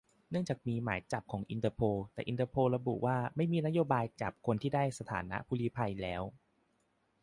[0.29, 6.21] เนื่องจากมีหมายจับของอินเตอร์โพล แต่อินเตอร์โพลระบุว่า ไม่มีนโยบายจับตัวคนที่ได้สถานะผู้ลี้ภัยแล้ว